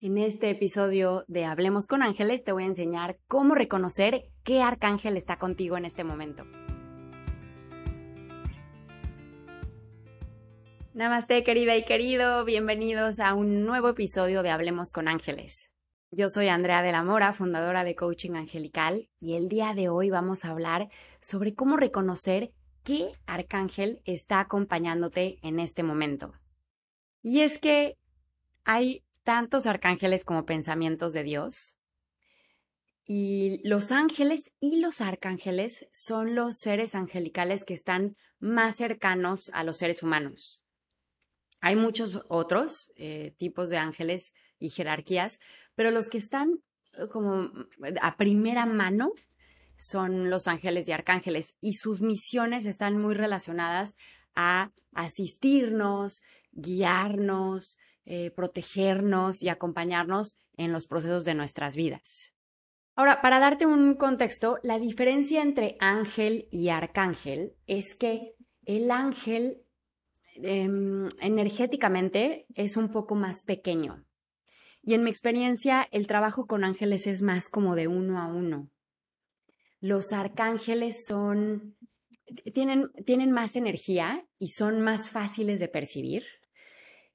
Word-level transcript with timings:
En 0.00 0.16
este 0.16 0.48
episodio 0.50 1.24
de 1.26 1.44
Hablemos 1.44 1.88
con 1.88 2.02
Ángeles 2.02 2.44
te 2.44 2.52
voy 2.52 2.62
a 2.62 2.66
enseñar 2.66 3.18
cómo 3.26 3.56
reconocer 3.56 4.30
qué 4.44 4.62
arcángel 4.62 5.16
está 5.16 5.38
contigo 5.38 5.76
en 5.76 5.84
este 5.84 6.04
momento. 6.04 6.44
Namaste 10.94 11.42
querida 11.42 11.76
y 11.76 11.84
querido, 11.84 12.44
bienvenidos 12.44 13.18
a 13.18 13.34
un 13.34 13.64
nuevo 13.64 13.88
episodio 13.88 14.44
de 14.44 14.50
Hablemos 14.50 14.92
con 14.92 15.08
Ángeles. 15.08 15.72
Yo 16.12 16.30
soy 16.30 16.46
Andrea 16.46 16.82
de 16.82 16.92
la 16.92 17.02
Mora, 17.02 17.32
fundadora 17.32 17.82
de 17.82 17.96
Coaching 17.96 18.36
Angelical, 18.36 19.08
y 19.18 19.34
el 19.34 19.48
día 19.48 19.74
de 19.74 19.88
hoy 19.88 20.10
vamos 20.10 20.44
a 20.44 20.50
hablar 20.50 20.90
sobre 21.20 21.56
cómo 21.56 21.76
reconocer 21.76 22.52
qué 22.84 23.10
arcángel 23.26 24.00
está 24.04 24.38
acompañándote 24.38 25.40
en 25.42 25.58
este 25.58 25.82
momento. 25.82 26.34
Y 27.20 27.40
es 27.40 27.58
que 27.58 27.98
hay 28.62 29.02
tantos 29.28 29.66
arcángeles 29.66 30.24
como 30.24 30.46
pensamientos 30.46 31.12
de 31.12 31.22
Dios. 31.22 31.76
Y 33.04 33.60
los 33.62 33.92
ángeles 33.92 34.52
y 34.58 34.80
los 34.80 35.02
arcángeles 35.02 35.86
son 35.92 36.34
los 36.34 36.56
seres 36.56 36.94
angelicales 36.94 37.64
que 37.64 37.74
están 37.74 38.16
más 38.38 38.76
cercanos 38.76 39.50
a 39.52 39.64
los 39.64 39.76
seres 39.76 40.02
humanos. 40.02 40.62
Hay 41.60 41.76
muchos 41.76 42.22
otros 42.30 42.90
eh, 42.96 43.34
tipos 43.36 43.68
de 43.68 43.76
ángeles 43.76 44.32
y 44.58 44.70
jerarquías, 44.70 45.40
pero 45.74 45.90
los 45.90 46.08
que 46.08 46.16
están 46.16 46.62
eh, 46.94 47.06
como 47.12 47.52
a 48.00 48.16
primera 48.16 48.64
mano 48.64 49.12
son 49.76 50.30
los 50.30 50.48
ángeles 50.48 50.88
y 50.88 50.92
arcángeles 50.92 51.58
y 51.60 51.74
sus 51.74 52.00
misiones 52.00 52.64
están 52.64 52.96
muy 52.96 53.12
relacionadas 53.12 53.94
a 54.34 54.72
asistirnos, 54.94 56.22
guiarnos, 56.52 57.76
eh, 58.10 58.30
protegernos 58.30 59.42
y 59.42 59.50
acompañarnos 59.50 60.34
en 60.56 60.72
los 60.72 60.86
procesos 60.86 61.26
de 61.26 61.34
nuestras 61.34 61.76
vidas. 61.76 62.32
Ahora, 62.96 63.20
para 63.20 63.38
darte 63.38 63.66
un 63.66 63.96
contexto, 63.96 64.58
la 64.62 64.78
diferencia 64.78 65.42
entre 65.42 65.76
ángel 65.78 66.48
y 66.50 66.70
arcángel 66.70 67.52
es 67.66 67.94
que 67.94 68.34
el 68.64 68.90
ángel 68.90 69.62
em, 70.36 71.10
energéticamente 71.20 72.46
es 72.54 72.78
un 72.78 72.90
poco 72.90 73.14
más 73.14 73.42
pequeño. 73.42 74.06
Y 74.82 74.94
en 74.94 75.04
mi 75.04 75.10
experiencia, 75.10 75.86
el 75.92 76.06
trabajo 76.06 76.46
con 76.46 76.64
ángeles 76.64 77.06
es 77.06 77.20
más 77.20 77.50
como 77.50 77.76
de 77.76 77.88
uno 77.88 78.18
a 78.18 78.26
uno. 78.26 78.70
Los 79.80 80.14
arcángeles 80.14 81.04
son, 81.04 81.76
tienen, 82.54 82.90
tienen 83.04 83.32
más 83.32 83.54
energía 83.54 84.26
y 84.38 84.48
son 84.48 84.80
más 84.80 85.10
fáciles 85.10 85.60
de 85.60 85.68
percibir. 85.68 86.24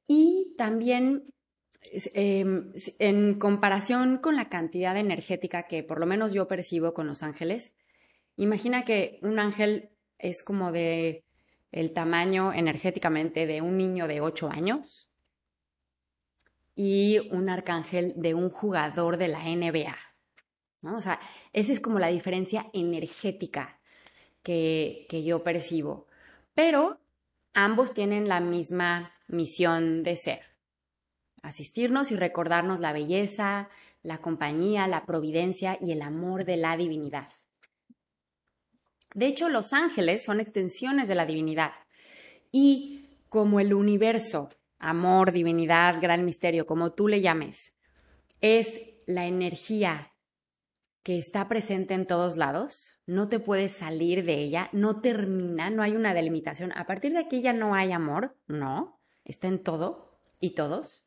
Y 0.07 0.53
también 0.57 1.23
em, 2.13 2.73
en 2.99 3.39
comparación 3.39 4.17
con 4.17 4.35
la 4.35 4.49
cantidad 4.49 4.97
energética 4.97 5.63
que 5.63 5.83
por 5.83 5.99
lo 5.99 6.05
menos 6.05 6.33
yo 6.33 6.47
percibo 6.47 6.93
con 6.93 7.07
los 7.07 7.23
ángeles, 7.23 7.75
imagina 8.35 8.85
que 8.85 9.19
un 9.21 9.39
ángel 9.39 9.89
es 10.17 10.43
como 10.43 10.71
de 10.71 11.23
el 11.71 11.91
tamaño 11.91 12.53
energéticamente 12.53 13.47
de 13.47 13.61
un 13.61 13.77
niño 13.77 14.07
de 14.07 14.21
8 14.21 14.49
años 14.51 15.09
y 16.75 17.29
un 17.31 17.49
arcángel 17.49 18.13
de 18.15 18.33
un 18.33 18.49
jugador 18.49 19.17
de 19.17 19.27
la 19.27 19.43
NBA. 19.43 19.97
¿no? 20.83 20.97
O 20.97 21.01
sea, 21.01 21.19
esa 21.51 21.71
es 21.71 21.79
como 21.79 21.99
la 21.99 22.07
diferencia 22.07 22.69
energética 22.73 23.79
que, 24.43 25.07
que 25.09 25.23
yo 25.23 25.43
percibo. 25.43 26.07
Pero 26.53 26.99
ambos 27.53 27.93
tienen 27.93 28.27
la 28.27 28.39
misma 28.39 29.11
misión 29.33 30.03
de 30.03 30.15
ser. 30.15 30.41
Asistirnos 31.41 32.11
y 32.11 32.15
recordarnos 32.15 32.79
la 32.79 32.93
belleza, 32.93 33.69
la 34.01 34.19
compañía, 34.19 34.87
la 34.87 35.05
providencia 35.05 35.77
y 35.81 35.91
el 35.91 36.01
amor 36.01 36.45
de 36.45 36.57
la 36.57 36.77
divinidad. 36.77 37.27
De 39.13 39.27
hecho, 39.27 39.49
los 39.49 39.73
ángeles 39.73 40.23
son 40.23 40.39
extensiones 40.39 41.07
de 41.07 41.15
la 41.15 41.25
divinidad. 41.25 41.73
Y 42.51 43.19
como 43.29 43.59
el 43.59 43.73
universo, 43.73 44.49
amor, 44.79 45.31
divinidad, 45.31 46.01
gran 46.01 46.23
misterio, 46.25 46.65
como 46.65 46.93
tú 46.93 47.07
le 47.07 47.21
llames, 47.21 47.75
es 48.41 48.81
la 49.05 49.25
energía 49.25 50.09
que 51.03 51.17
está 51.17 51.49
presente 51.49 51.93
en 51.93 52.07
todos 52.07 52.37
lados, 52.37 52.99
no 53.05 53.27
te 53.27 53.39
puedes 53.39 53.73
salir 53.73 54.23
de 54.23 54.35
ella, 54.35 54.69
no 54.71 55.01
termina, 55.01 55.69
no 55.69 55.83
hay 55.83 55.97
una 55.97 56.13
delimitación. 56.13 56.71
A 56.77 56.85
partir 56.85 57.11
de 57.11 57.19
aquí 57.19 57.41
ya 57.41 57.51
no 57.51 57.75
hay 57.75 57.91
amor, 57.91 58.37
no 58.47 59.02
está 59.25 59.47
en 59.47 59.63
todo 59.63 60.17
y 60.39 60.51
todos. 60.51 61.05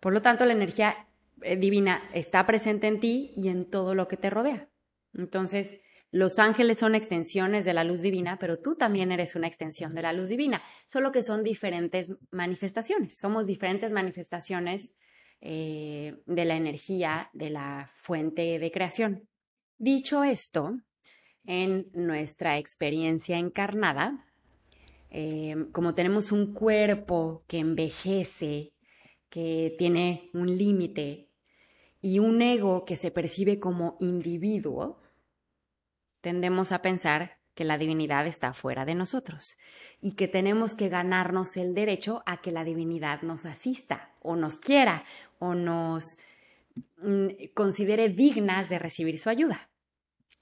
Por 0.00 0.12
lo 0.12 0.22
tanto, 0.22 0.44
la 0.44 0.52
energía 0.52 1.08
eh, 1.42 1.56
divina 1.56 2.08
está 2.12 2.46
presente 2.46 2.86
en 2.86 3.00
ti 3.00 3.32
y 3.36 3.48
en 3.48 3.68
todo 3.68 3.94
lo 3.94 4.08
que 4.08 4.16
te 4.16 4.30
rodea. 4.30 4.68
Entonces, 5.14 5.80
los 6.10 6.38
ángeles 6.38 6.78
son 6.78 6.94
extensiones 6.94 7.64
de 7.64 7.74
la 7.74 7.84
luz 7.84 8.02
divina, 8.02 8.38
pero 8.38 8.58
tú 8.58 8.76
también 8.76 9.12
eres 9.12 9.34
una 9.34 9.48
extensión 9.48 9.94
de 9.94 10.02
la 10.02 10.12
luz 10.12 10.28
divina, 10.28 10.62
solo 10.84 11.12
que 11.12 11.22
son 11.22 11.42
diferentes 11.42 12.12
manifestaciones. 12.30 13.18
Somos 13.18 13.46
diferentes 13.46 13.90
manifestaciones 13.90 14.92
eh, 15.40 16.16
de 16.26 16.44
la 16.44 16.56
energía 16.56 17.30
de 17.32 17.50
la 17.50 17.90
fuente 17.96 18.58
de 18.58 18.70
creación. 18.70 19.28
Dicho 19.78 20.24
esto, 20.24 20.78
en 21.44 21.90
nuestra 21.92 22.58
experiencia 22.58 23.38
encarnada, 23.38 24.25
Em, 25.10 25.70
como 25.72 25.94
tenemos 25.94 26.32
un 26.32 26.52
cuerpo 26.52 27.44
que 27.46 27.58
envejece, 27.58 28.72
que 29.28 29.74
tiene 29.78 30.30
un 30.34 30.56
límite 30.56 31.30
y 32.00 32.18
un 32.18 32.42
ego 32.42 32.84
que 32.84 32.96
se 32.96 33.10
percibe 33.10 33.58
como 33.58 33.96
individuo, 34.00 35.00
tendemos 36.20 36.72
a 36.72 36.82
pensar 36.82 37.38
que 37.54 37.64
la 37.64 37.78
divinidad 37.78 38.26
está 38.26 38.52
fuera 38.52 38.84
de 38.84 38.94
nosotros 38.94 39.56
y 40.00 40.12
que 40.12 40.28
tenemos 40.28 40.74
que 40.74 40.90
ganarnos 40.90 41.56
el 41.56 41.74
derecho 41.74 42.22
a 42.26 42.42
que 42.42 42.52
la 42.52 42.64
divinidad 42.64 43.22
nos 43.22 43.46
asista 43.46 44.14
o 44.20 44.36
nos 44.36 44.60
quiera 44.60 45.04
o 45.38 45.54
nos 45.54 46.18
mm, 46.98 47.28
considere 47.54 48.10
dignas 48.10 48.68
de 48.68 48.78
recibir 48.78 49.18
su 49.18 49.30
ayuda. 49.30 49.70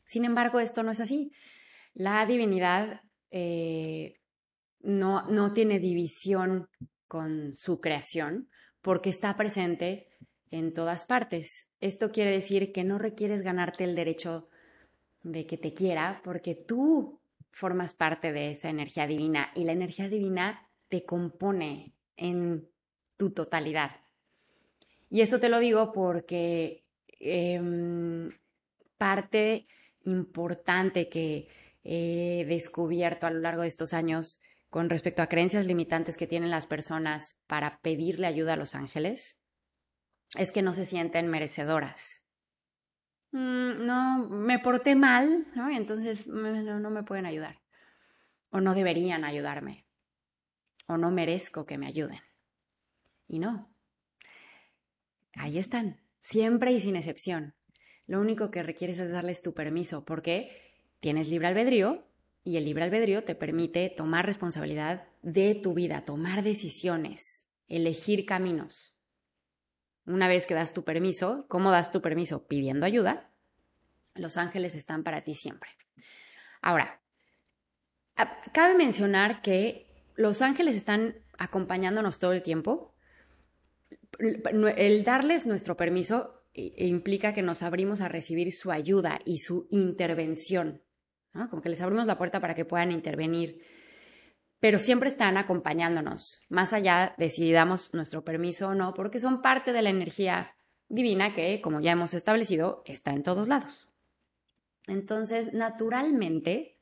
Sin 0.04 0.24
embargo, 0.24 0.58
esto 0.58 0.82
no 0.82 0.90
es 0.90 1.00
así. 1.00 1.30
La 1.92 2.26
divinidad 2.26 3.02
eh, 3.30 4.20
no, 4.84 5.26
no 5.28 5.52
tiene 5.52 5.78
división 5.78 6.68
con 7.08 7.54
su 7.54 7.80
creación 7.80 8.48
porque 8.82 9.10
está 9.10 9.36
presente 9.36 10.08
en 10.50 10.72
todas 10.72 11.04
partes. 11.04 11.68
Esto 11.80 12.12
quiere 12.12 12.30
decir 12.30 12.72
que 12.72 12.84
no 12.84 12.98
requieres 12.98 13.42
ganarte 13.42 13.84
el 13.84 13.96
derecho 13.96 14.48
de 15.22 15.46
que 15.46 15.56
te 15.56 15.72
quiera 15.72 16.20
porque 16.22 16.54
tú 16.54 17.20
formas 17.50 17.94
parte 17.94 18.32
de 18.32 18.50
esa 18.50 18.68
energía 18.68 19.06
divina 19.06 19.50
y 19.54 19.64
la 19.64 19.72
energía 19.72 20.08
divina 20.08 20.68
te 20.88 21.04
compone 21.04 21.94
en 22.16 22.68
tu 23.16 23.30
totalidad. 23.30 23.92
Y 25.08 25.22
esto 25.22 25.40
te 25.40 25.48
lo 25.48 25.60
digo 25.60 25.92
porque 25.92 26.84
em, 27.20 28.30
parte 28.98 29.66
importante 30.04 31.08
que 31.08 31.48
he 31.84 32.44
descubierto 32.46 33.26
a 33.26 33.30
lo 33.30 33.40
largo 33.40 33.62
de 33.62 33.68
estos 33.68 33.92
años 33.92 34.40
con 34.74 34.90
respecto 34.90 35.22
a 35.22 35.28
creencias 35.28 35.66
limitantes 35.66 36.16
que 36.16 36.26
tienen 36.26 36.50
las 36.50 36.66
personas 36.66 37.38
para 37.46 37.78
pedirle 37.80 38.26
ayuda 38.26 38.54
a 38.54 38.56
los 38.56 38.74
ángeles 38.74 39.38
es 40.36 40.50
que 40.50 40.62
no 40.62 40.74
se 40.74 40.84
sienten 40.84 41.28
merecedoras. 41.28 42.24
Mm, 43.30 43.86
no, 43.86 44.28
me 44.28 44.58
porté 44.58 44.96
mal, 44.96 45.46
¿no? 45.54 45.70
entonces 45.70 46.26
no, 46.26 46.80
no 46.80 46.90
me 46.90 47.04
pueden 47.04 47.24
ayudar. 47.24 47.60
O 48.50 48.60
no 48.60 48.74
deberían 48.74 49.22
ayudarme. 49.22 49.86
O 50.88 50.96
no 50.96 51.12
merezco 51.12 51.66
que 51.66 51.78
me 51.78 51.86
ayuden. 51.86 52.18
Y 53.28 53.38
no. 53.38 53.72
Ahí 55.34 55.60
están, 55.60 56.00
siempre 56.18 56.72
y 56.72 56.80
sin 56.80 56.96
excepción. 56.96 57.54
Lo 58.08 58.20
único 58.20 58.50
que 58.50 58.64
requieres 58.64 58.98
es 58.98 59.12
darles 59.12 59.40
tu 59.40 59.54
permiso, 59.54 60.04
porque 60.04 60.50
tienes 60.98 61.28
libre 61.28 61.46
albedrío 61.46 62.08
y 62.44 62.58
el 62.58 62.66
libre 62.66 62.84
albedrío 62.84 63.24
te 63.24 63.34
permite 63.34 63.88
tomar 63.88 64.26
responsabilidad 64.26 65.08
de 65.22 65.54
tu 65.54 65.72
vida, 65.72 66.04
tomar 66.04 66.42
decisiones, 66.42 67.46
elegir 67.68 68.26
caminos. 68.26 68.94
Una 70.04 70.28
vez 70.28 70.44
que 70.44 70.54
das 70.54 70.74
tu 70.74 70.84
permiso, 70.84 71.46
¿cómo 71.48 71.70
das 71.70 71.90
tu 71.90 72.02
permiso? 72.02 72.46
Pidiendo 72.46 72.84
ayuda. 72.84 73.30
Los 74.14 74.36
ángeles 74.36 74.74
están 74.74 75.02
para 75.02 75.22
ti 75.22 75.34
siempre. 75.34 75.70
Ahora, 76.60 77.00
cabe 78.52 78.74
mencionar 78.74 79.40
que 79.40 79.86
los 80.14 80.42
ángeles 80.42 80.76
están 80.76 81.16
acompañándonos 81.38 82.18
todo 82.18 82.34
el 82.34 82.42
tiempo. 82.42 82.92
El 84.18 85.02
darles 85.04 85.46
nuestro 85.46 85.78
permiso 85.78 86.42
implica 86.52 87.32
que 87.32 87.42
nos 87.42 87.62
abrimos 87.62 88.02
a 88.02 88.08
recibir 88.08 88.52
su 88.52 88.70
ayuda 88.70 89.18
y 89.24 89.38
su 89.38 89.66
intervención 89.70 90.83
como 91.50 91.62
que 91.62 91.68
les 91.68 91.80
abrimos 91.80 92.06
la 92.06 92.18
puerta 92.18 92.40
para 92.40 92.54
que 92.54 92.64
puedan 92.64 92.92
intervenir. 92.92 93.60
pero 94.60 94.78
siempre 94.78 95.10
están 95.10 95.36
acompañándonos, 95.36 96.40
más 96.48 96.72
allá 96.72 97.14
de 97.18 97.28
si 97.28 97.52
damos 97.52 97.92
nuestro 97.92 98.24
permiso 98.24 98.68
o 98.68 98.74
no, 98.74 98.94
porque 98.94 99.20
son 99.20 99.42
parte 99.42 99.74
de 99.74 99.82
la 99.82 99.90
energía 99.90 100.56
divina 100.88 101.34
que, 101.34 101.60
como 101.60 101.80
ya 101.80 101.92
hemos 101.92 102.14
establecido, 102.14 102.82
está 102.86 103.12
en 103.12 103.22
todos 103.22 103.46
lados. 103.46 103.88
Entonces, 104.86 105.52
naturalmente, 105.52 106.78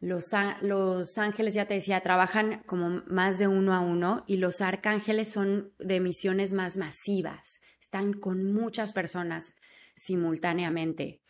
los, 0.00 0.32
los, 0.62 1.18
ángeles, 1.18 1.54
ya 1.54 1.66
te 1.66 1.74
decía, 1.74 2.00
trabajan 2.00 2.62
como 2.66 3.02
más 3.06 3.38
de 3.38 3.48
uno 3.48 3.72
a 3.72 3.80
uno 3.80 4.24
y 4.26 4.36
los 4.36 4.60
arcángeles 4.60 5.30
son 5.30 5.72
de 5.78 6.00
misiones 6.00 6.52
más 6.52 6.76
masivas, 6.76 7.60
están 7.80 8.12
con 8.14 8.52
muchas 8.52 8.92
personas 8.92 9.54
simultáneamente 9.96 11.22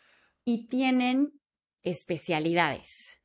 y 0.43 0.67
tienen 0.67 1.36
especialidades. 1.89 3.21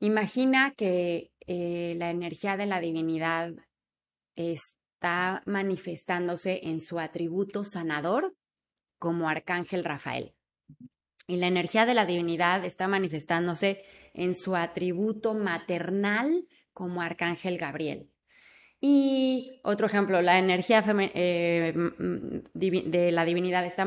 Imagina 0.00 0.72
que 0.76 1.32
eh, 1.46 1.94
la 1.96 2.10
energía 2.10 2.56
de 2.56 2.66
la 2.66 2.80
divinidad 2.80 3.52
está 4.34 5.42
manifestándose 5.46 6.60
en 6.64 6.80
su 6.80 6.98
atributo 6.98 7.64
sanador 7.64 8.34
como 8.98 9.28
arcángel 9.28 9.84
Rafael. 9.84 10.34
Y 11.26 11.36
la 11.36 11.46
energía 11.46 11.86
de 11.86 11.94
la 11.94 12.04
divinidad 12.04 12.64
está 12.64 12.86
manifestándose 12.86 13.82
en 14.12 14.34
su 14.34 14.56
atributo 14.56 15.34
maternal 15.34 16.46
como 16.72 17.00
arcángel 17.00 17.56
Gabriel. 17.56 18.10
Y 18.80 19.60
otro 19.62 19.86
ejemplo, 19.86 20.20
la 20.20 20.38
energía 20.38 20.84
eh, 21.14 21.72
de 22.52 23.12
la 23.12 23.24
divinidad 23.24 23.64
está, 23.64 23.86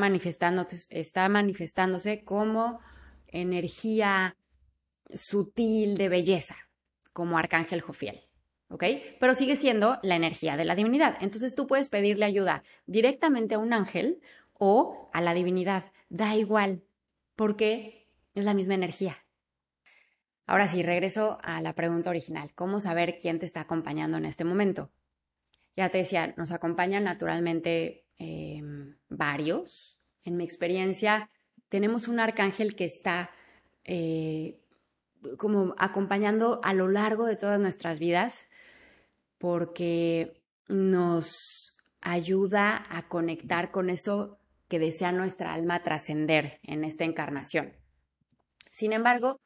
está 0.90 1.30
manifestándose 1.30 2.24
como 2.24 2.80
energía 3.42 4.38
sutil 5.14 5.98
de 5.98 6.10
belleza, 6.10 6.56
como 7.14 7.38
Arcángel 7.38 7.82
Jofiel. 7.82 8.20
¿Ok? 8.70 8.84
Pero 9.20 9.34
sigue 9.34 9.56
siendo 9.56 9.98
la 10.04 10.18
energía 10.18 10.58
de 10.58 10.66
la 10.66 10.76
divinidad. 10.76 11.18
Entonces 11.22 11.56
tú 11.56 11.68
puedes 11.68 11.88
pedirle 11.88 12.26
ayuda 12.26 12.64
directamente 12.86 13.56
a 13.56 13.60
un 13.60 13.72
ángel 13.72 14.20
o 14.54 15.10
a 15.14 15.22
la 15.22 15.34
divinidad. 15.34 15.86
Da 16.10 16.36
igual, 16.36 16.84
porque 17.36 18.10
es 18.36 18.44
la 18.44 18.54
misma 18.54 18.74
energía. 18.74 19.26
Ahora 20.46 20.68
sí, 20.68 20.84
regreso 20.84 21.38
a 21.44 21.62
la 21.62 21.76
pregunta 21.76 22.10
original. 22.10 22.54
¿Cómo 22.56 22.80
saber 22.80 23.20
quién 23.20 23.40
te 23.40 23.46
está 23.46 23.62
acompañando 23.62 24.18
en 24.18 24.26
este 24.26 24.46
momento? 24.46 24.92
Ya 25.76 25.90
te 25.90 26.00
decía, 26.00 26.34
nos 26.38 26.52
acompañan 26.52 27.04
naturalmente 27.04 28.06
em, 28.18 28.98
varios. 29.10 29.98
En 30.24 30.38
mi 30.38 30.44
experiencia, 30.44 31.30
tenemos 31.70 32.08
un 32.08 32.20
arcángel 32.20 32.76
que 32.76 32.86
está 32.86 33.32
eh, 33.84 34.60
como 35.38 35.76
acompañando 35.78 36.60
a 36.64 36.74
lo 36.74 36.88
largo 36.88 37.26
de 37.26 37.36
todas 37.36 37.60
nuestras 37.60 38.00
vidas 38.00 38.48
porque 39.38 40.42
nos 40.68 41.78
ayuda 42.02 42.86
a 42.90 43.08
conectar 43.08 43.72
con 43.72 43.90
eso 43.90 44.40
que 44.68 44.80
desea 44.80 45.12
nuestra 45.12 45.54
alma 45.54 45.84
trascender 45.84 46.60
en 46.64 46.84
esta 46.84 47.06
encarnación. 47.06 47.74
Sin 48.72 48.94
embargo, 48.94 49.40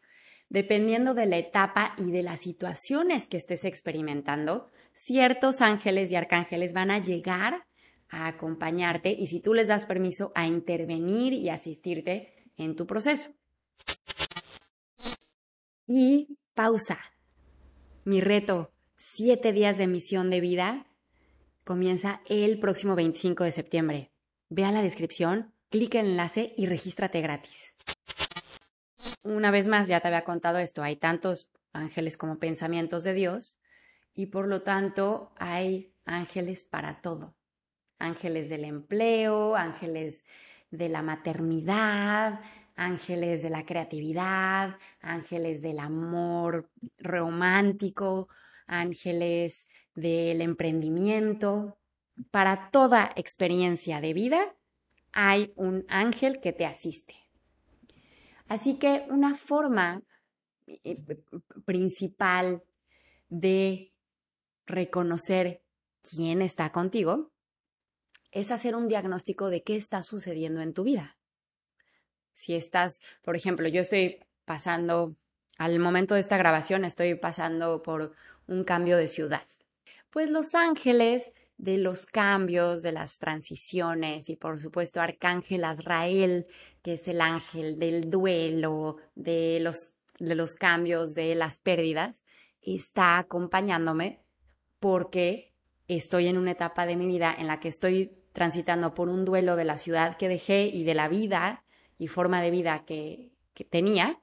dependiendo 0.49 1.13
de 1.13 1.25
la 1.25 1.37
etapa 1.37 1.93
y 1.97 2.11
de 2.11 2.23
las 2.23 2.41
situaciones 2.41 3.27
que 3.27 3.37
estés 3.37 3.63
experimentando, 3.63 4.67
ciertos 4.93 5.61
ángeles 5.61 6.11
y 6.11 6.15
arcángeles 6.15 6.73
van 6.73 6.91
a 6.91 6.99
llegar 6.99 7.65
a 8.11 8.27
acompañarte 8.27 9.09
y 9.09 9.27
si 9.27 9.39
tú 9.39 9.53
les 9.53 9.69
das 9.69 9.85
permiso 9.85 10.31
a 10.35 10.45
intervenir 10.45 11.33
y 11.33 11.49
asistirte 11.49 12.45
en 12.57 12.75
tu 12.75 12.85
proceso. 12.85 13.31
Y 15.87 16.37
pausa. 16.53 16.99
Mi 18.03 18.21
reto, 18.21 18.71
siete 18.97 19.53
días 19.53 19.77
de 19.77 19.87
misión 19.87 20.29
de 20.29 20.41
vida, 20.41 20.87
comienza 21.63 22.21
el 22.27 22.59
próximo 22.59 22.95
25 22.95 23.45
de 23.45 23.51
septiembre. 23.51 24.11
Ve 24.49 24.65
a 24.65 24.71
la 24.71 24.81
descripción, 24.81 25.53
clica 25.69 25.99
en 25.99 26.05
el 26.05 26.11
enlace 26.11 26.53
y 26.57 26.65
regístrate 26.65 27.21
gratis. 27.21 27.73
Una 29.23 29.51
vez 29.51 29.67
más, 29.67 29.87
ya 29.87 30.01
te 30.01 30.09
había 30.09 30.23
contado 30.23 30.57
esto, 30.59 30.83
hay 30.83 30.97
tantos 30.97 31.49
ángeles 31.71 32.17
como 32.17 32.39
pensamientos 32.39 33.03
de 33.03 33.13
Dios 33.13 33.59
y 34.13 34.27
por 34.27 34.47
lo 34.47 34.61
tanto 34.61 35.31
hay 35.37 35.93
ángeles 36.05 36.63
para 36.63 37.01
todo. 37.01 37.35
Ángeles 38.01 38.49
del 38.49 38.65
empleo, 38.65 39.55
ángeles 39.55 40.23
de 40.71 40.89
la 40.89 41.01
maternidad, 41.01 42.39
ángeles 42.75 43.43
de 43.43 43.49
la 43.49 43.65
creatividad, 43.65 44.77
ángeles 45.01 45.61
del 45.61 45.79
amor 45.79 46.69
romántico, 46.97 48.27
ángeles 48.65 49.67
del 49.93 50.41
emprendimiento. 50.41 51.77
Para 52.31 52.71
toda 52.71 53.11
experiencia 53.15 54.01
de 54.01 54.13
vida 54.13 54.55
hay 55.11 55.53
un 55.55 55.85
ángel 55.87 56.39
que 56.39 56.53
te 56.53 56.65
asiste. 56.65 57.15
Así 58.47 58.79
que 58.79 59.05
una 59.09 59.35
forma 59.35 60.01
eh, 60.67 60.97
principal 61.65 62.63
de 63.29 63.93
reconocer 64.65 65.61
quién 66.01 66.41
está 66.41 66.71
contigo 66.71 67.31
es 68.31 68.51
hacer 68.51 68.75
un 68.75 68.87
diagnóstico 68.87 69.49
de 69.49 69.63
qué 69.63 69.75
está 69.75 70.03
sucediendo 70.03 70.61
en 70.61 70.73
tu 70.73 70.83
vida. 70.83 71.17
Si 72.33 72.55
estás, 72.55 73.01
por 73.21 73.35
ejemplo, 73.35 73.67
yo 73.67 73.81
estoy 73.81 74.19
pasando, 74.45 75.15
al 75.57 75.79
momento 75.79 76.15
de 76.15 76.21
esta 76.21 76.37
grabación, 76.37 76.85
estoy 76.85 77.15
pasando 77.15 77.83
por 77.83 78.13
un 78.47 78.63
cambio 78.63 78.97
de 78.97 79.07
ciudad. 79.07 79.43
Pues 80.09 80.29
Los 80.29 80.55
Ángeles 80.55 81.31
de 81.61 81.77
los 81.77 82.07
cambios, 82.07 82.81
de 82.81 82.91
las 82.91 83.19
transiciones 83.19 84.29
y 84.29 84.35
por 84.35 84.59
supuesto 84.59 84.99
Arcángel 84.99 85.63
Azrael, 85.63 86.47
que 86.81 86.93
es 86.93 87.07
el 87.07 87.21
ángel 87.21 87.77
del 87.77 88.09
duelo, 88.09 88.97
de 89.13 89.59
los, 89.61 89.93
de 90.17 90.33
los 90.33 90.55
cambios, 90.55 91.13
de 91.13 91.35
las 91.35 91.59
pérdidas, 91.59 92.23
está 92.63 93.19
acompañándome 93.19 94.23
porque 94.79 95.53
estoy 95.87 96.27
en 96.27 96.39
una 96.39 96.51
etapa 96.51 96.87
de 96.87 96.95
mi 96.95 97.05
vida 97.05 97.35
en 97.37 97.45
la 97.45 97.59
que 97.59 97.67
estoy 97.67 98.11
transitando 98.33 98.93
por 98.93 99.09
un 99.09 99.25
duelo 99.25 99.55
de 99.55 99.65
la 99.65 99.77
ciudad 99.77 100.15
que 100.15 100.29
dejé 100.29 100.67
y 100.67 100.83
de 100.83 100.93
la 100.93 101.07
vida 101.07 101.63
y 101.97 102.07
forma 102.07 102.41
de 102.41 102.51
vida 102.51 102.85
que, 102.85 103.29
tenía 103.69 104.19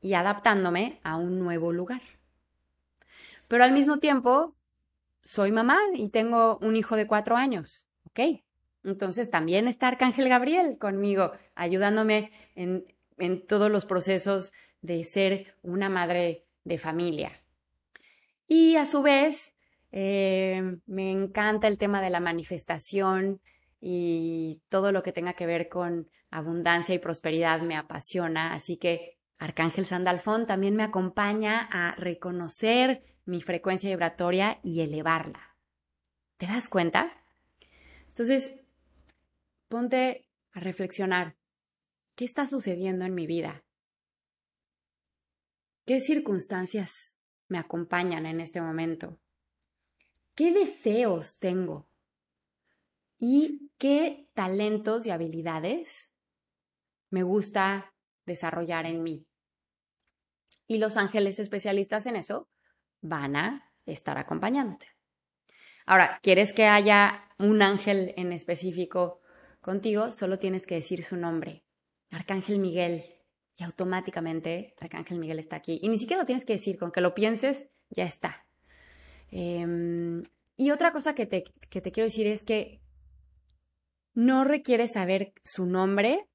y 0.00 0.14
adaptándome 0.14 1.00
a 1.02 1.16
un 1.16 1.40
nuevo 1.40 1.72
lugar. 1.72 2.00
Pero 3.48 3.64
al 3.64 3.72
mismo 3.72 3.98
tiempo, 3.98 4.54
soy 5.24 5.50
mamá 5.50 5.76
y 5.94 6.10
tengo 6.10 6.58
un 6.58 6.76
hijo 6.76 6.94
de 6.94 7.08
cuatro 7.08 7.36
años, 7.36 7.86
¿ok? 8.04 8.20
Entonces 8.84 9.30
también 9.30 9.66
está 9.66 9.88
Arcángel 9.88 10.28
Gabriel 10.28 10.78
conmigo, 10.78 11.32
ayudándome 11.56 12.30
en, 12.54 12.86
todos 13.48 13.70
los 13.70 13.84
procesos 13.84 14.52
de 14.80 15.02
ser 15.02 15.56
una 15.62 15.88
madre 15.88 16.46
de 16.64 16.78
familia. 16.78 17.32
Y 18.46 18.76
a 18.76 18.86
su 18.86 19.02
vez, 19.02 19.53
eh, 19.96 20.60
me 20.86 21.12
encanta 21.12 21.68
el 21.68 21.78
tema 21.78 22.02
de 22.02 22.10
la 22.10 22.18
manifestación 22.18 23.40
y 23.80 24.60
todo 24.68 24.90
lo 24.90 25.04
que 25.04 25.12
tenga 25.12 25.34
que 25.34 25.46
ver 25.46 25.68
con 25.68 26.10
abundancia 26.30 26.96
y 26.96 26.98
prosperidad 26.98 27.60
me 27.60 27.76
apasiona, 27.76 28.54
así 28.54 28.76
que 28.76 29.20
Arcángel 29.38 29.86
Sandalfón 29.86 30.48
también 30.48 30.74
me 30.74 30.82
acompaña 30.82 31.68
a 31.70 31.94
reconocer 31.94 33.04
mi 33.24 33.40
frecuencia 33.40 33.88
vibratoria 33.88 34.58
y 34.64 34.80
elevarla. 34.80 35.56
¿Te 36.38 36.46
das 36.46 36.68
cuenta? 36.68 37.12
Entonces, 38.08 38.52
ponte 39.68 40.28
a 40.50 40.58
reflexionar. 40.58 41.36
¿Qué 42.16 42.24
está 42.24 42.48
sucediendo 42.48 43.04
en 43.04 43.14
mi 43.14 43.28
vida? 43.28 43.62
¿Qué 45.86 46.00
circunstancias 46.00 47.14
me 47.46 47.58
acompañan 47.58 48.26
en 48.26 48.40
este 48.40 48.60
momento? 48.60 49.20
¿Qué 50.34 50.52
deseos 50.52 51.38
tengo? 51.38 51.88
y 53.26 53.70
qué 53.78 54.28
talentos 54.34 55.06
y 55.06 55.10
habilidades 55.10 56.12
me 57.08 57.22
gusta 57.22 57.94
desarrollar 58.26 58.84
en 58.84 59.02
mí. 59.02 59.26
Y 60.66 60.76
los 60.76 60.98
ángeles 60.98 61.38
especialistas 61.38 62.04
en 62.04 62.16
eso 62.16 62.50
van 63.00 63.36
a 63.36 63.72
estar 63.86 64.18
acompañándote. 64.18 64.88
Ahora, 65.86 66.18
¿quieres 66.22 66.52
que 66.52 66.66
haya 66.66 67.30
un 67.38 67.62
ángel 67.62 68.12
en 68.18 68.30
específico 68.32 69.22
contigo? 69.62 70.12
Solo 70.12 70.38
tienes 70.38 70.66
que 70.66 70.74
decir 70.74 71.02
su 71.02 71.16
nombre. 71.16 71.64
Arcángel 72.10 72.58
Miguel. 72.58 73.04
Y 73.56 73.64
automáticamente 73.64 74.74
Arcángel 74.80 75.18
Miguel 75.18 75.38
está 75.38 75.56
aquí. 75.56 75.78
Y 75.82 75.88
ni 75.88 75.98
siquiera 75.98 76.20
lo 76.20 76.26
tienes 76.26 76.44
que 76.44 76.54
decir, 76.54 76.76
con 76.76 76.92
que 76.92 77.00
lo 77.00 77.14
pienses, 77.14 77.68
ya 77.88 78.04
está. 78.04 78.44
Em, 79.30 79.93
y 80.64 80.70
otra 80.70 80.92
cosa 80.92 81.14
que 81.14 81.26
te, 81.26 81.44
que 81.68 81.80
te 81.80 81.92
quiero 81.92 82.06
decir 82.06 82.26
es 82.26 82.42
que 82.42 82.80
no 84.14 84.44
requiere 84.44 84.88
saber 84.88 85.34
su 85.44 85.66
nombre 85.66 86.26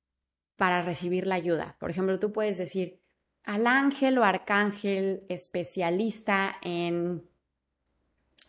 para 0.55 0.83
recibir 0.83 1.25
la 1.25 1.36
ayuda. 1.36 1.77
Por 1.79 1.89
ejemplo, 1.89 2.19
tú 2.19 2.31
puedes 2.31 2.59
decir, 2.59 3.01
al 3.43 3.65
ángel 3.65 4.19
o 4.19 4.24
arcángel 4.24 5.25
especialista 5.29 6.57
en 6.62 7.27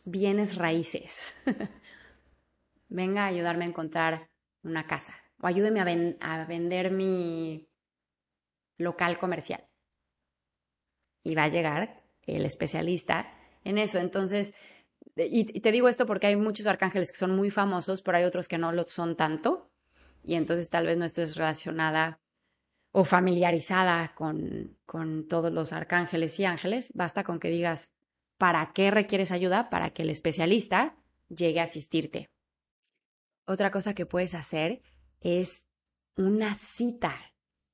bienes 0.04 0.56
raíces. 0.56 1.34
Venga 2.90 3.24
a 3.24 3.28
ayudarme 3.28 3.64
a 3.64 3.68
encontrar 3.68 4.28
una 4.62 4.86
casa 4.86 5.14
o 5.40 5.46
ayúdeme 5.46 5.80
a, 6.20 6.44
vender 6.44 6.90
mi 6.90 7.66
local 8.76 9.18
comercial. 9.18 9.66
Y 11.22 11.34
va 11.34 11.44
a 11.44 11.48
llegar 11.48 11.96
el 12.26 12.44
especialista 12.44 13.32
en 13.64 13.78
eso. 13.78 13.98
Entonces, 13.98 14.52
y 15.28 15.44
te 15.44 15.72
digo 15.72 15.88
esto 15.88 16.06
porque 16.06 16.28
hay 16.28 16.36
muchos 16.36 16.66
arcángeles 16.66 17.10
que 17.10 17.18
son 17.18 17.34
muy 17.34 17.50
famosos, 17.50 18.02
pero 18.02 18.18
hay 18.18 18.24
otros 18.24 18.48
que 18.48 18.58
no 18.58 18.72
lo 18.72 18.84
son 18.84 19.16
tanto. 19.16 19.70
Y 20.22 20.34
entonces 20.34 20.70
tal 20.70 20.86
vez 20.86 20.98
no 20.98 21.04
estés 21.04 21.36
relacionada 21.36 22.20
o 22.92 23.04
familiarizada 23.04 24.14
con, 24.14 24.78
con 24.86 25.28
todos 25.28 25.52
los 25.52 25.72
arcángeles 25.72 26.38
y 26.38 26.44
ángeles. 26.44 26.90
Basta 26.94 27.24
con 27.24 27.40
que 27.40 27.50
digas 27.50 27.90
para 28.38 28.72
qué 28.72 28.90
requieres 28.90 29.32
ayuda 29.32 29.70
para 29.70 29.90
que 29.90 30.02
el 30.02 30.10
especialista 30.10 30.96
llegue 31.28 31.60
a 31.60 31.64
asistirte. 31.64 32.30
Otra 33.46 33.70
cosa 33.70 33.94
que 33.94 34.06
puedes 34.06 34.34
hacer 34.34 34.82
es 35.20 35.64
una 36.16 36.54
cita 36.54 37.16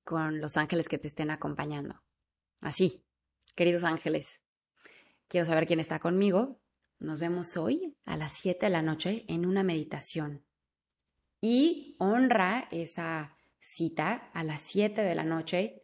con 0.05 0.41
los 0.41 0.57
ángeles 0.57 0.89
que 0.89 0.99
te 0.99 1.09
estén 1.09 1.31
acompañando. 1.31 2.03
Así, 2.61 3.05
queridos 3.55 3.85
ángeles, 3.85 4.43
quiero 5.29 5.47
saber 5.47 5.67
quién 5.67 5.81
está 5.81 5.99
conmigo. 5.99 6.61
Nos 6.99 7.19
vemos 7.19 7.59
hoy 7.59 7.95
a 8.07 8.17
las 8.17 8.33
7 8.33 8.67
de 8.67 8.71
la 8.71 8.81
noche 8.81 9.27
en 9.29 9.45
una 9.45 9.63
meditación. 9.63 10.45
Y 11.43 11.95
honra 11.99 12.69
esa 12.71 13.37
cita 13.61 14.31
a 14.33 14.43
las 14.43 14.61
7 14.63 15.03
de 15.03 15.15
la 15.15 15.25
noche, 15.25 15.83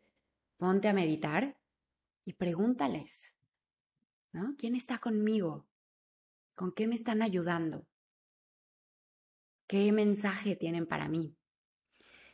ponte 0.56 0.88
a 0.88 0.94
meditar 0.94 1.58
y 2.24 2.32
pregúntales, 2.32 3.36
¿no? 4.32 4.54
¿Quién 4.56 4.74
está 4.74 4.98
conmigo? 4.98 5.66
¿Con 6.54 6.72
qué 6.72 6.88
me 6.88 6.94
están 6.94 7.20
ayudando? 7.20 7.86
¿Qué 9.66 9.92
mensaje 9.92 10.56
tienen 10.56 10.86
para 10.86 11.08
mí? 11.08 11.36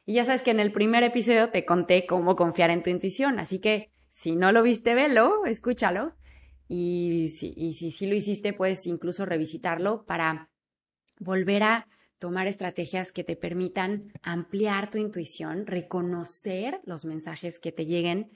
Y 0.07 0.15
ya 0.15 0.25
sabes 0.25 0.43
que 0.43 0.53
en 0.53 0.61
el 0.61 0.71
primer 0.71 1.03
episodio 1.03 1.51
te 1.51 1.67
conté 1.67 2.07
cómo 2.07 2.37
confiar 2.37 2.71
en 2.71 2.83
tu 2.83 2.91
intuición, 2.91 3.41
así 3.41 3.59
que 3.61 3.91
si 4.11 4.37
no 4.37 4.53
lo 4.53 4.63
viste, 4.63 4.95
velo, 4.95 5.45
escúchalo. 5.47 6.18
Y 6.69 7.29
si, 7.29 7.55
y 7.57 7.73
si 7.73 8.07
lo 8.07 8.15
hiciste, 8.15 8.53
puedes 8.53 8.87
incluso 8.87 9.25
revisitarlo 9.25 10.05
para 10.05 10.51
volver 11.19 11.63
a 11.63 11.87
tomar 12.19 12.47
estrategias 12.47 13.13
que 13.13 13.25
te 13.25 13.37
permitan 13.37 14.13
ampliar 14.23 14.91
tu 14.91 14.99
intuición, 14.99 15.67
reconocer 15.67 16.81
los 16.85 17.05
mensajes 17.05 17.59
que 17.59 17.73
te 17.73 17.87
lleguen 17.87 18.31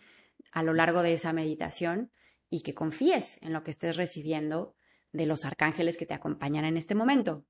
a 0.52 0.62
lo 0.62 0.72
largo 0.72 1.02
de 1.02 1.14
esa 1.14 1.32
meditación 1.32 2.10
y 2.48 2.62
que 2.62 2.74
confíes 2.74 3.38
en 3.42 3.52
lo 3.52 3.62
que 3.62 3.70
estés 3.70 3.96
recibiendo 3.96 4.74
de 5.12 5.26
los 5.26 5.44
arcángeles 5.44 5.96
que 5.96 6.06
te 6.06 6.14
acompañan 6.14 6.64
en 6.64 6.76
este 6.76 6.94
momento. 6.94 7.44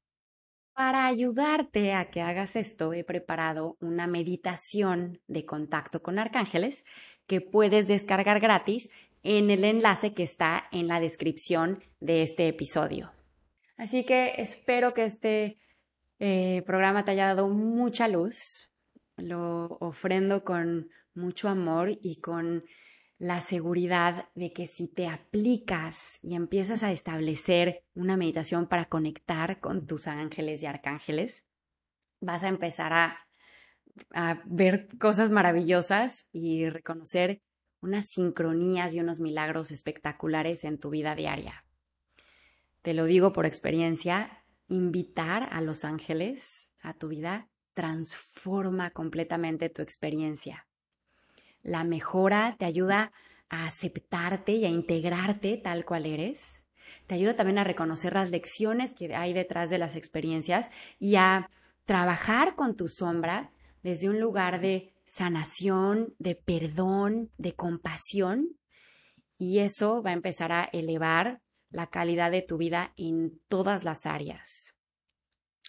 Para 0.74 1.06
ayudarte 1.06 1.92
a 1.92 2.08
que 2.10 2.22
hagas 2.22 2.56
esto, 2.56 2.94
he 2.94 3.04
preparado 3.04 3.76
una 3.80 4.06
meditación 4.06 5.20
de 5.26 5.44
contacto 5.44 6.02
con 6.02 6.18
arcángeles 6.18 6.84
que 7.26 7.42
puedes 7.42 7.88
descargar 7.88 8.40
gratis 8.40 8.88
en 9.22 9.50
el 9.50 9.64
enlace 9.64 10.14
que 10.14 10.22
está 10.22 10.64
en 10.72 10.88
la 10.88 11.00
descripción 11.00 11.82
de 12.00 12.22
este 12.22 12.48
episodio. 12.48 13.12
Así 13.76 14.04
que 14.04 14.34
espero 14.38 14.94
que 14.94 15.04
este 15.04 15.58
eh, 16.18 16.62
programa 16.66 17.04
te 17.04 17.12
haya 17.12 17.26
dado 17.26 17.48
mucha 17.48 18.08
luz. 18.08 18.70
Lo 19.16 19.76
ofrendo 19.80 20.44
con 20.44 20.88
mucho 21.14 21.48
amor 21.48 21.90
y 21.90 22.20
con 22.20 22.64
la 23.18 23.40
seguridad 23.40 24.28
de 24.34 24.52
que 24.52 24.66
si 24.66 24.88
te 24.88 25.06
aplicas 25.06 26.18
y 26.22 26.34
empiezas 26.34 26.82
a 26.82 26.90
establecer 26.90 27.84
una 27.94 28.16
meditación 28.16 28.66
para 28.66 28.86
conectar 28.86 29.60
con 29.60 29.86
tus 29.86 30.08
ángeles 30.08 30.62
y 30.62 30.66
arcángeles, 30.66 31.46
vas 32.20 32.42
a 32.42 32.48
empezar 32.48 32.92
a, 32.92 33.28
a 34.12 34.42
ver 34.46 34.88
cosas 34.98 35.30
maravillosas 35.30 36.28
y 36.32 36.68
reconocer 36.68 37.42
unas 37.82 38.06
sincronías 38.06 38.94
y 38.94 39.00
unos 39.00 39.20
milagros 39.20 39.70
espectaculares 39.70 40.64
en 40.64 40.78
tu 40.78 40.90
vida 40.90 41.14
diaria. 41.14 41.64
Te 42.80 42.94
lo 42.94 43.04
digo 43.04 43.32
por 43.32 43.44
experiencia, 43.44 44.44
invitar 44.68 45.48
a 45.52 45.60
los 45.60 45.84
ángeles 45.84 46.72
a 46.80 46.94
tu 46.94 47.08
vida 47.08 47.48
transforma 47.74 48.90
completamente 48.90 49.68
tu 49.68 49.82
experiencia 49.82 50.66
la 51.62 51.84
mejora, 51.84 52.54
te 52.58 52.64
ayuda 52.64 53.12
a 53.48 53.66
aceptarte 53.66 54.52
y 54.52 54.64
a 54.64 54.68
integrarte 54.68 55.56
tal 55.56 55.84
cual 55.84 56.06
eres. 56.06 56.64
Te 57.06 57.14
ayuda 57.14 57.36
también 57.36 57.58
a 57.58 57.64
reconocer 57.64 58.14
las 58.14 58.30
lecciones 58.30 58.92
que 58.92 59.14
hay 59.14 59.32
detrás 59.32 59.70
de 59.70 59.78
las 59.78 59.96
experiencias 59.96 60.70
y 60.98 61.16
a 61.16 61.48
trabajar 61.84 62.54
con 62.54 62.76
tu 62.76 62.88
sombra 62.88 63.52
desde 63.82 64.08
un 64.08 64.20
lugar 64.20 64.60
de 64.60 64.91
sanación, 65.06 66.14
de 66.18 66.35
perdón, 66.35 67.30
de 67.38 67.54
compasión. 67.54 68.59
Y 69.38 69.59
eso 69.59 70.02
va 70.02 70.11
a 70.11 70.14
empezar 70.14 70.52
a 70.52 70.64
elevar 70.64 71.42
la 71.71 71.88
calidad 71.88 72.30
de 72.30 72.42
tu 72.42 72.59
vida 72.59 72.92
en 72.97 73.40
todas 73.49 73.85
las 73.85 74.06
áreas. 74.06 74.76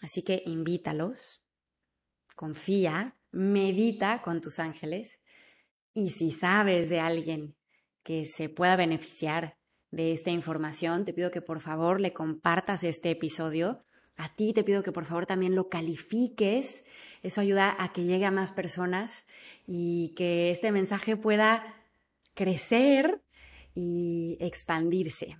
Así 0.02 0.22
que 0.22 0.44
invítalos, 0.46 1.42
confía, 2.36 3.18
medita 3.32 4.22
con 4.22 4.42
tus 4.42 4.60
ángeles 4.60 5.20
y 5.94 6.12
si 6.12 6.32
sabes 6.32 6.90
de 6.90 7.00
alguien 7.00 7.56
que 8.04 8.26
se 8.26 8.50
pueda 8.50 8.76
beneficiar 8.76 9.58
de 9.92 10.12
esta 10.12 10.32
información, 10.32 11.06
te 11.06 11.14
pido 11.14 11.32
que 11.32 11.42
por 11.42 11.62
favor 11.62 12.02
le 12.02 12.14
compartas 12.14 12.84
este 12.84 13.12
episodio. 13.12 13.86
A 14.16 14.34
ti 14.36 14.54
te 14.54 14.64
pido 14.64 14.84
que 14.84 14.92
por 14.92 15.06
favor 15.06 15.26
también 15.26 15.56
lo 15.56 15.70
califiques. 15.70 16.86
Eso 17.24 17.42
ayuda 17.42 17.76
a 17.78 17.92
que 17.92 18.04
llegue 18.04 18.26
a 18.26 18.32
más 18.32 18.52
personas 18.52 19.26
y 19.66 20.14
que 20.16 20.52
este 20.52 20.72
mensaje 20.72 21.18
pueda 21.18 21.64
crecer 22.34 23.22
y 23.74 24.38
expandirse. 24.40 25.38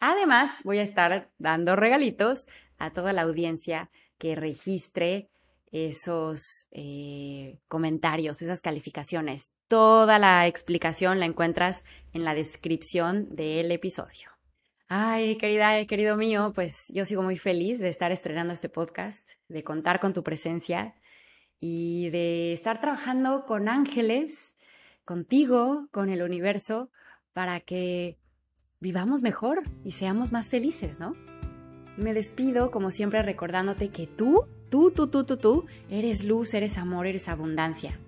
Además, 0.00 0.62
voy 0.64 0.78
a 0.78 0.82
estar 0.82 1.30
dando 1.38 1.76
regalitos 1.76 2.48
a 2.78 2.92
toda 2.92 3.12
la 3.12 3.22
audiencia 3.22 3.90
que 4.18 4.34
registre 4.34 5.28
esos 5.70 6.66
eh, 6.72 7.60
comentarios, 7.68 8.42
esas 8.42 8.60
calificaciones. 8.60 9.52
Toda 9.68 10.18
la 10.18 10.46
explicación 10.46 11.20
la 11.20 11.26
encuentras 11.26 11.84
en 12.12 12.24
la 12.24 12.34
descripción 12.34 13.34
del 13.34 13.70
episodio. 13.70 14.31
Ay, 14.94 15.36
querida, 15.36 15.86
querido 15.86 16.18
mío, 16.18 16.52
pues 16.54 16.88
yo 16.88 17.06
sigo 17.06 17.22
muy 17.22 17.38
feliz 17.38 17.78
de 17.78 17.88
estar 17.88 18.12
estrenando 18.12 18.52
este 18.52 18.68
podcast, 18.68 19.26
de 19.48 19.64
contar 19.64 20.00
con 20.00 20.12
tu 20.12 20.22
presencia 20.22 20.94
y 21.58 22.10
de 22.10 22.52
estar 22.52 22.78
trabajando 22.78 23.46
con 23.46 23.70
ángeles, 23.70 24.54
contigo, 25.06 25.88
con 25.92 26.10
el 26.10 26.20
universo, 26.20 26.90
para 27.32 27.60
que 27.60 28.18
vivamos 28.80 29.22
mejor 29.22 29.62
y 29.82 29.92
seamos 29.92 30.30
más 30.30 30.50
felices, 30.50 31.00
¿no? 31.00 31.16
Me 31.96 32.12
despido, 32.12 32.70
como 32.70 32.90
siempre, 32.90 33.22
recordándote 33.22 33.88
que 33.88 34.06
tú, 34.06 34.44
tú, 34.68 34.90
tú, 34.90 35.06
tú, 35.06 35.24
tú, 35.24 35.38
tú, 35.38 35.66
eres 35.88 36.22
luz, 36.22 36.52
eres 36.52 36.76
amor, 36.76 37.06
eres 37.06 37.30
abundancia. 37.30 37.98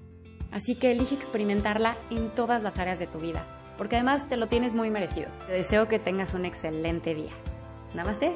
Así 0.50 0.74
que 0.74 0.92
elige 0.92 1.14
experimentarla 1.14 1.96
en 2.10 2.28
todas 2.34 2.62
las 2.62 2.78
áreas 2.78 2.98
de 2.98 3.06
tu 3.06 3.20
vida, 3.20 3.46
porque 3.76 3.96
además 3.96 4.28
te 4.28 4.36
lo 4.36 4.48
tienes 4.48 4.74
muy 4.74 4.90
merecido. 4.90 5.28
Te 5.46 5.52
deseo 5.52 5.88
que 5.88 5.98
tengas 5.98 6.34
un 6.34 6.44
excelente 6.44 7.14
día. 7.14 7.32
Namaste. 7.94 8.32